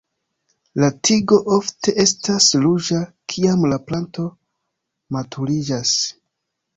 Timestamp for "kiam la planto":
3.33-4.25